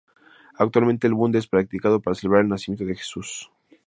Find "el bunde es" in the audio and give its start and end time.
1.05-1.45